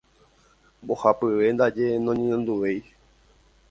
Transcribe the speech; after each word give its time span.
Mbohapyve 0.83 1.45
ndaje 1.55 1.85
noñeñanduvéi. 2.03 2.81